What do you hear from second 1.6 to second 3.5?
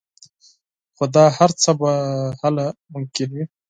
څه به هله ممکن وي